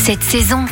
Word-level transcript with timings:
cette 0.00 0.22
saison. 0.22 0.64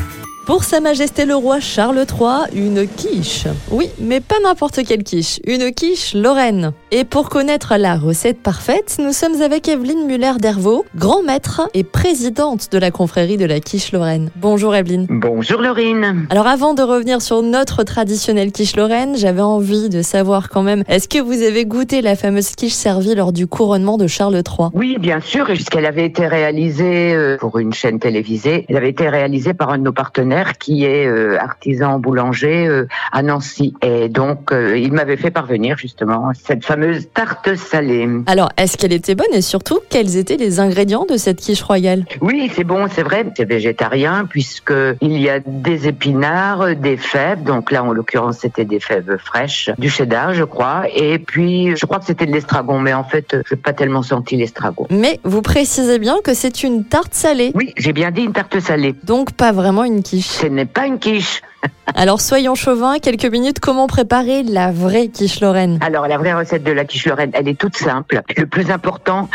Pour 0.49 0.65
Sa 0.65 0.81
Majesté 0.81 1.27
le 1.27 1.35
Roi 1.35 1.61
Charles 1.61 2.07
III, 2.11 2.59
une 2.59 2.89
quiche. 2.89 3.45
Oui, 3.71 3.91
mais 4.01 4.21
pas 4.21 4.37
n'importe 4.43 4.81
quelle 4.83 5.03
quiche, 5.03 5.41
une 5.47 5.75
quiche 5.75 6.15
Lorraine. 6.15 6.73
Et 6.91 7.05
pour 7.05 7.29
connaître 7.29 7.75
la 7.77 7.97
recette 7.97 8.41
parfaite, 8.43 8.97
nous 8.99 9.13
sommes 9.13 9.43
avec 9.43 9.69
Evelyne 9.69 10.07
Muller-Dervaux, 10.07 10.87
grand 10.97 11.23
maître 11.23 11.69
et 11.75 11.85
présidente 11.85 12.73
de 12.73 12.79
la 12.79 12.91
confrérie 12.91 13.37
de 13.37 13.45
la 13.45 13.61
quiche 13.61 13.93
Lorraine. 13.93 14.31
Bonjour 14.37 14.75
Evelyne. 14.75 15.07
Bonjour 15.11 15.61
Laurine. 15.61 16.27
Alors 16.31 16.47
avant 16.47 16.73
de 16.73 16.81
revenir 16.81 17.21
sur 17.21 17.43
notre 17.43 17.83
traditionnelle 17.83 18.51
quiche 18.51 18.75
Lorraine, 18.75 19.19
j'avais 19.19 19.43
envie 19.43 19.91
de 19.91 20.01
savoir 20.01 20.49
quand 20.49 20.63
même, 20.63 20.83
est-ce 20.89 21.11
que 21.11 21.19
vous 21.19 21.43
avez 21.43 21.67
goûté 21.67 22.01
la 22.01 22.17
fameuse 22.17 22.53
quiche 22.53 22.73
servie 22.73 23.15
lors 23.15 23.35
du 23.35 23.47
couronnement 23.47 23.99
de 23.99 24.07
Charles 24.07 24.37
III 24.37 24.71
Oui, 24.73 24.97
bien 24.99 25.21
sûr, 25.21 25.45
puisqu'elle 25.45 25.85
avait 25.85 26.07
été 26.07 26.27
réalisée 26.27 27.15
euh, 27.15 27.37
pour 27.37 27.59
une 27.59 27.75
chaîne 27.75 27.99
télévisée. 27.99 28.65
Elle 28.71 28.79
avait 28.79 28.89
été 28.89 29.11
réalisée 29.11 29.53
par 29.53 29.69
un 29.69 29.77
de 29.77 29.83
nos 29.83 29.93
partenaires 29.93 30.38
qui 30.59 30.85
est 30.85 31.07
euh, 31.07 31.39
artisan 31.39 31.99
boulanger 31.99 32.67
euh, 32.67 32.87
à 33.13 33.23
Nancy. 33.23 33.75
Et 33.83 34.09
donc, 34.09 34.53
euh, 34.53 34.79
il 34.79 34.93
m'avait 34.93 35.17
fait 35.17 35.31
parvenir 35.31 35.77
justement 35.79 36.33
cette 36.35 36.65
fameuse 36.65 37.09
tarte 37.13 37.55
salée. 37.57 38.09
Alors, 38.27 38.51
est-ce 38.57 38.77
qu'elle 38.77 38.93
était 38.93 39.15
bonne 39.15 39.33
et 39.33 39.43
surtout, 39.43 39.81
quels 39.91 40.17
étaient 40.17 40.37
les 40.37 40.61
ingrédients 40.61 41.07
de 41.09 41.17
cette 41.17 41.41
quiche 41.41 41.63
royale? 41.63 42.05
Oui, 42.21 42.51
c'est 42.55 42.65
bon, 42.65 42.87
c'est 42.91 43.03
vrai, 43.03 43.27
c'est 43.37 43.45
végétarien 43.45 44.27
puisque 44.29 44.73
il 45.01 45.21
y 45.21 45.29
a 45.29 45.41
des 45.41 45.89
épinards, 45.89 46.77
des 46.77 46.97
fèves. 46.97 47.43
Donc 47.43 47.71
là, 47.71 47.83
en 47.85 47.93
l'occurrence, 47.93 48.39
c'était 48.39 48.65
des 48.65 48.81
fèves 48.81 49.17
fraîches, 49.19 49.71
du 49.79 49.89
cheddar, 49.91 50.35
je 50.35 50.45
crois. 50.45 50.85
Et 50.95 51.19
puis, 51.19 51.77
je 51.77 51.87
crois 51.87 51.99
que 51.99 52.07
c'était 52.07 52.27
de 52.27 52.33
l'estragon, 52.33 52.79
mais 52.79 52.95
en 52.95 53.05
fait, 53.05 53.37
je 53.47 53.55
n'ai 53.55 53.61
pas 53.61 53.73
tellement 53.73 54.03
senti 54.03 54.37
l'estragon. 54.37 54.87
Mais 54.91 55.21
vous 55.25 55.43
précisez 55.43 55.99
bien 55.99 56.19
que 56.23 56.35
c'est 56.35 56.63
une 56.63 56.85
tarte 56.85 57.15
salée. 57.15 57.53
Oui, 57.55 57.73
j'ai 57.77 57.93
bien 57.93 58.11
dit 58.11 58.23
une 58.23 58.33
tarte 58.33 58.59
salée. 58.61 58.95
Donc 59.05 59.33
pas 59.33 59.53
vraiment 59.53 59.85
une 59.85 60.03
quiche. 60.03 60.28
Ce 60.29 60.47
n'est 60.47 60.67
pas 60.67 60.87
une 60.87 60.99
quiche. 60.99 61.41
Alors 61.95 62.21
soyons 62.21 62.55
chauvins, 62.55 62.99
quelques 62.99 63.25
minutes, 63.25 63.61
comment 63.61 63.87
préparer 63.87 64.43
la 64.43 64.71
vraie 64.71 65.09
quiche 65.09 65.41
lorraine? 65.41 65.79
Alors 65.81 66.07
la 66.07 66.19
vraie 66.19 66.35
recette 66.35 66.63
de 66.63 66.71
la 66.71 66.85
quiche 66.85 67.07
lorraine, 67.07 67.31
elle 67.33 67.49
est 67.49 67.59
toute 67.59 67.77
simple. 67.79 68.21
Le 68.37 68.47
plus 68.47 68.71
important, 68.71 69.31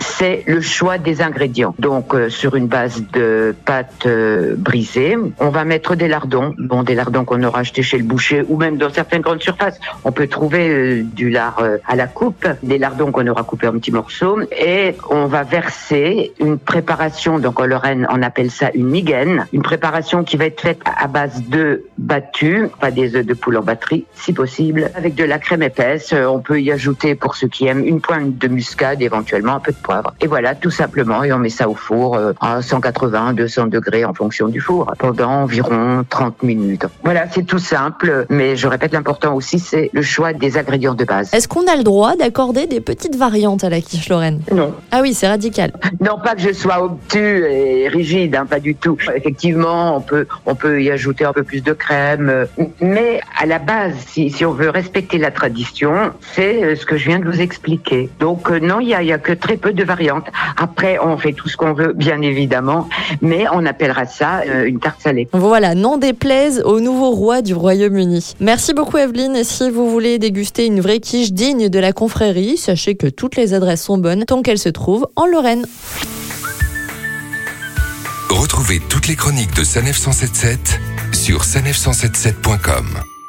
c'est 0.00 0.44
le 0.46 0.60
choix 0.60 0.98
des 0.98 1.22
ingrédients. 1.22 1.74
Donc 1.78 2.14
euh, 2.14 2.28
sur 2.28 2.56
une 2.56 2.66
base 2.66 3.02
de 3.12 3.54
pâte 3.64 4.06
euh, 4.06 4.54
brisée, 4.56 5.16
on 5.38 5.50
va 5.50 5.64
mettre 5.64 5.94
des 5.94 6.08
lardons. 6.08 6.54
Bon, 6.58 6.82
des 6.82 6.94
lardons 6.94 7.24
qu'on 7.24 7.42
aura 7.42 7.60
acheté 7.60 7.82
chez 7.82 7.98
le 7.98 8.04
boucher 8.04 8.44
ou 8.48 8.56
même 8.56 8.76
dans 8.76 8.90
certaines 8.90 9.22
grandes 9.22 9.42
surfaces. 9.42 9.78
On 10.04 10.12
peut 10.12 10.26
trouver 10.26 10.68
euh, 10.68 11.02
du 11.02 11.30
lard 11.30 11.58
euh, 11.60 11.78
à 11.86 11.96
la 11.96 12.06
coupe, 12.06 12.46
des 12.62 12.78
lardons 12.78 13.12
qu'on 13.12 13.26
aura 13.26 13.44
coupés 13.44 13.68
en 13.68 13.72
petits 13.72 13.92
morceaux 13.92 14.40
et 14.58 14.94
on 15.10 15.26
va 15.26 15.42
verser 15.42 16.32
une 16.40 16.58
préparation. 16.58 17.38
Donc 17.38 17.60
en 17.60 17.66
Lorraine, 17.66 18.06
on 18.10 18.22
appelle 18.22 18.50
ça 18.50 18.70
une 18.74 18.88
migaine, 18.88 19.46
une 19.52 19.62
préparation 19.62 20.24
qui 20.24 20.36
va 20.36 20.46
être 20.46 20.60
faite 20.60 20.80
à 20.84 21.06
base 21.06 21.42
de 21.48 21.84
battus, 21.98 22.68
pas 22.80 22.90
des 22.90 23.16
œufs 23.16 23.26
de 23.26 23.34
poule 23.34 23.56
en 23.56 23.62
batterie, 23.62 24.04
si 24.14 24.32
possible, 24.32 24.90
avec 24.94 25.14
de 25.14 25.24
la 25.24 25.38
crème 25.38 25.62
épaisse. 25.62 26.12
Euh, 26.12 26.26
On 26.26 26.40
peut 26.40 26.60
y 26.60 26.72
ajouter, 26.72 27.14
pour 27.14 27.36
ceux 27.36 27.48
qui 27.48 27.66
aiment, 27.66 27.84
une 27.84 28.00
pointe 28.00 28.38
de 28.38 28.48
muscade, 28.48 29.02
éventuellement 29.02 29.54
un 29.54 29.60
peu 29.60 29.72
de 29.72 29.76
poivre. 29.90 30.14
Et 30.20 30.26
voilà, 30.28 30.54
tout 30.54 30.70
simplement, 30.70 31.24
et 31.24 31.32
on 31.32 31.38
met 31.38 31.48
ça 31.50 31.68
au 31.68 31.74
four 31.74 32.14
euh, 32.16 32.32
à 32.40 32.62
180, 32.62 33.32
200 33.32 33.66
degrés 33.66 34.04
en 34.04 34.14
fonction 34.14 34.46
du 34.48 34.60
four, 34.60 34.92
pendant 34.98 35.42
environ 35.42 36.04
30 36.08 36.44
minutes. 36.44 36.86
Voilà, 37.02 37.24
c'est 37.30 37.42
tout 37.42 37.58
simple, 37.58 38.26
mais 38.28 38.54
je 38.54 38.68
répète, 38.68 38.92
l'important 38.92 39.34
aussi, 39.34 39.58
c'est 39.58 39.90
le 39.92 40.02
choix 40.02 40.32
des 40.32 40.56
ingrédients 40.56 40.94
de 40.94 41.04
base. 41.04 41.34
Est-ce 41.34 41.48
qu'on 41.48 41.66
a 41.66 41.74
le 41.76 41.82
droit 41.82 42.14
d'accorder 42.14 42.66
des 42.68 42.80
petites 42.80 43.16
variantes 43.16 43.64
à 43.64 43.68
la 43.68 43.80
quiche 43.80 44.08
lorraine? 44.08 44.40
Non, 44.52 44.72
Ah 44.92 45.00
oui, 45.02 45.12
c'est 45.12 45.26
radical. 45.28 45.72
non 46.00 46.18
pas 46.22 46.34
que 46.36 46.42
je 46.42 46.52
sois 46.52 46.82
obtus 46.84 47.18
et 47.18 47.88
rigide, 47.88 48.36
hein, 48.36 48.46
pas 48.46 48.60
du 48.60 48.76
tout. 48.76 48.96
Effectivement, 49.14 49.96
on 49.96 50.00
peut, 50.00 50.26
on 50.46 50.54
peut 50.54 50.82
y 50.82 50.90
ajouter 50.90 51.24
un 51.24 51.32
peu 51.32 51.42
plus 51.42 51.62
de 51.62 51.72
crème, 51.72 52.28
euh, 52.28 52.46
mais 52.80 53.20
à 53.40 53.46
la 53.46 53.58
base, 53.58 53.94
si, 54.06 54.30
si 54.30 54.44
on 54.44 54.52
veut 54.52 54.70
respecter 54.70 55.18
la 55.18 55.32
tradition, 55.32 56.12
c'est 56.34 56.62
euh, 56.62 56.76
ce 56.76 56.86
que 56.86 56.96
je 56.96 57.06
viens 57.08 57.18
de 57.18 57.24
vous 57.24 57.40
expliquer. 57.40 58.08
Donc 58.20 58.50
non, 58.50 58.78
il 58.78 58.88
y 58.88 58.94
a, 58.94 59.02
il 59.02 59.08
y 59.08 59.12
a 59.12 59.18
que 59.18 59.32
très 59.32 59.56
peu 59.56 59.72
de 59.80 59.84
variantes. 59.84 60.26
Après, 60.56 60.98
on 60.98 61.16
fait 61.16 61.32
tout 61.32 61.48
ce 61.48 61.56
qu'on 61.56 61.72
veut, 61.72 61.92
bien 61.92 62.20
évidemment, 62.22 62.88
mais 63.20 63.46
on 63.52 63.64
appellera 63.66 64.06
ça 64.06 64.42
euh, 64.46 64.64
une 64.64 64.78
tarte 64.78 65.00
salée. 65.00 65.28
Voilà, 65.32 65.74
n'en 65.74 65.96
déplaise 65.96 66.62
au 66.64 66.80
nouveau 66.80 67.10
roi 67.10 67.42
du 67.42 67.54
Royaume-Uni. 67.54 68.34
Merci 68.40 68.74
beaucoup 68.74 68.98
Evelyne 68.98 69.36
et 69.36 69.44
si 69.44 69.70
vous 69.70 69.90
voulez 69.90 70.18
déguster 70.18 70.66
une 70.66 70.80
vraie 70.80 71.00
quiche 71.00 71.32
digne 71.32 71.68
de 71.68 71.78
la 71.78 71.92
confrérie, 71.92 72.56
sachez 72.56 72.94
que 72.94 73.06
toutes 73.06 73.36
les 73.36 73.54
adresses 73.54 73.82
sont 73.82 73.98
bonnes 73.98 74.24
tant 74.24 74.42
qu'elles 74.42 74.58
se 74.58 74.68
trouvent 74.68 75.06
en 75.16 75.26
Lorraine. 75.26 75.66
Retrouvez 78.28 78.80
toutes 78.88 79.08
les 79.08 79.16
chroniques 79.16 79.54
de 79.54 79.64
Sanef 79.64 79.96
177 79.96 80.80
sur 81.12 81.42
sanef177.com. 81.42 83.19